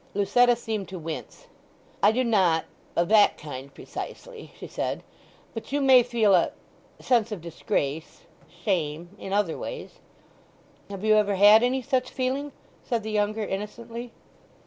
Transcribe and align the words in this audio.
Lucetta 0.15 0.55
seemed 0.55 0.89
to 0.89 0.97
wince. 0.97 1.45
"I 2.01 2.11
do 2.11 2.23
not—of 2.23 3.07
that 3.09 3.37
kind 3.37 3.71
precisely," 3.71 4.51
she 4.57 4.65
said, 4.65 5.03
"but 5.53 5.71
you 5.71 5.79
may 5.79 6.01
feel 6.01 6.33
a—sense 6.33 7.31
of 7.31 7.39
disgrace—shame—in 7.39 9.31
other 9.31 9.59
ways." 9.59 9.99
"Have 10.89 11.05
you 11.05 11.13
ever 11.13 11.35
had 11.35 11.61
any 11.61 11.83
such 11.83 12.09
feeling?" 12.09 12.51
said 12.83 13.03
the 13.03 13.11
younger 13.11 13.45
innocently. 13.45 14.11